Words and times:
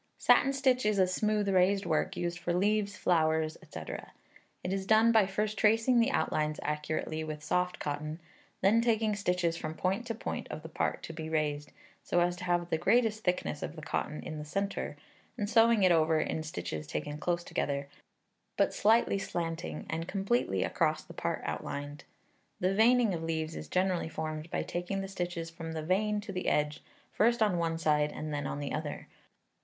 Satin 0.17 0.51
stitch 0.51 0.83
is 0.83 0.97
a 0.97 1.05
smooth 1.05 1.47
raised 1.47 1.85
work, 1.85 2.17
used 2.17 2.39
for 2.39 2.53
leaves, 2.53 2.97
flowers, 2.97 3.55
&c. 3.71 3.79
It 4.63 4.73
is 4.73 4.87
done 4.87 5.11
by 5.11 5.27
first 5.27 5.59
tracing 5.59 5.99
the 5.99 6.09
outlines 6.09 6.59
accurately 6.63 7.23
with 7.23 7.43
soft 7.43 7.77
cotton, 7.77 8.19
then 8.61 8.81
taking 8.81 9.15
stitches 9.15 9.55
from 9.57 9.75
point 9.75 10.07
to 10.07 10.15
point 10.15 10.47
of 10.49 10.63
the 10.63 10.69
part 10.69 11.03
to 11.03 11.13
be 11.13 11.29
raised, 11.29 11.71
so 12.01 12.19
as 12.19 12.35
to 12.37 12.45
have 12.45 12.71
the 12.71 12.79
greatest 12.79 13.23
thickness 13.23 13.61
of 13.61 13.79
cotton 13.85 14.23
in 14.23 14.39
the 14.39 14.43
centre, 14.43 14.97
and 15.37 15.47
sewing 15.47 15.83
it 15.83 15.91
over, 15.91 16.19
in 16.19 16.41
stitches 16.41 16.87
taken 16.87 17.19
close 17.19 17.43
together, 17.43 17.87
but 18.57 18.73
slightly 18.73 19.19
slanting, 19.19 19.85
and 19.87 20.07
completely 20.07 20.63
across 20.63 21.03
the 21.03 21.13
part 21.13 21.43
outlined. 21.45 22.05
The 22.59 22.73
veining 22.73 23.13
of 23.13 23.21
leaves 23.21 23.55
is 23.55 23.67
generally 23.67 24.09
formed 24.09 24.49
by 24.49 24.63
taking 24.63 25.01
the 25.01 25.07
stitches 25.07 25.51
from 25.51 25.73
the 25.73 25.83
vein 25.83 26.21
to 26.21 26.31
the 26.31 26.47
edge, 26.47 26.81
first 27.11 27.43
on 27.43 27.59
one 27.59 27.77
side 27.77 28.11
and 28.11 28.33
then 28.33 28.47
on 28.47 28.59
the 28.59 28.73
other. 28.73 29.07